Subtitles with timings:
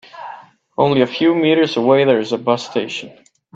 [0.79, 3.15] Only a few meters away there is a bus station.